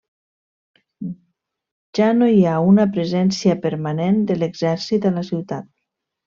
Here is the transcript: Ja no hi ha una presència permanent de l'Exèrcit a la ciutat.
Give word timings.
Ja 1.99 2.07
no 2.21 2.29
hi 2.37 2.41
ha 2.47 2.55
una 2.69 2.87
presència 2.97 3.57
permanent 3.67 4.19
de 4.33 4.39
l'Exèrcit 4.41 5.07
a 5.13 5.17
la 5.21 5.27
ciutat. 5.33 5.71